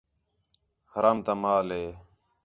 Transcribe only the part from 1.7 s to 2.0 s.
ہِے